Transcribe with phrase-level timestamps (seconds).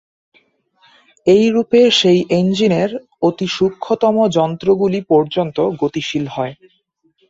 [1.27, 2.89] এইরূপে সেই এঞ্জিনের
[3.21, 6.53] অতি সূক্ষ্মতম যন্ত্রগুলি পর্যন্ত গতিশীল হয়।